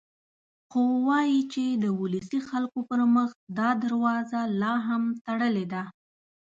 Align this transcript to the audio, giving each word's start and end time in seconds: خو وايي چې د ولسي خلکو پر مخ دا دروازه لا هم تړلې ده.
خو 0.69 0.81
وايي 1.07 1.39
چې 1.53 1.63
د 1.83 1.85
ولسي 2.01 2.39
خلکو 2.49 2.79
پر 2.89 2.99
مخ 3.15 3.29
دا 3.59 3.69
دروازه 3.83 4.41
لا 4.61 4.73
هم 4.87 5.03
تړلې 5.25 5.65
ده. 5.73 5.83